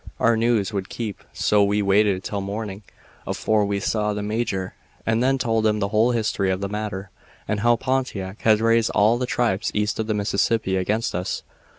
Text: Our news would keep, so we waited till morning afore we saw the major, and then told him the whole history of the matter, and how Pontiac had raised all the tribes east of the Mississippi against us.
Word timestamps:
Our 0.19 0.35
news 0.35 0.73
would 0.73 0.89
keep, 0.89 1.23
so 1.31 1.63
we 1.63 1.83
waited 1.83 2.23
till 2.23 2.41
morning 2.41 2.81
afore 3.27 3.63
we 3.67 3.79
saw 3.79 4.13
the 4.15 4.23
major, 4.23 4.73
and 5.05 5.21
then 5.21 5.37
told 5.37 5.67
him 5.67 5.77
the 5.79 5.89
whole 5.89 6.09
history 6.09 6.49
of 6.49 6.59
the 6.59 6.67
matter, 6.67 7.11
and 7.47 7.59
how 7.59 7.75
Pontiac 7.75 8.41
had 8.41 8.61
raised 8.61 8.89
all 8.95 9.19
the 9.19 9.27
tribes 9.27 9.69
east 9.75 9.99
of 9.99 10.07
the 10.07 10.15
Mississippi 10.15 10.75
against 10.75 11.13
us. 11.13 11.43